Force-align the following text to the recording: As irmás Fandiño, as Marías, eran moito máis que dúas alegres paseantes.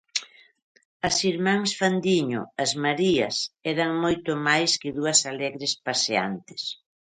As 1.07 1.15
irmás 1.31 1.69
Fandiño, 1.79 2.41
as 2.63 2.71
Marías, 2.83 3.37
eran 3.73 3.91
moito 4.03 4.31
máis 4.47 4.71
que 4.81 4.93
dúas 4.97 5.19
alegres 5.31 5.73
paseantes. 5.87 6.61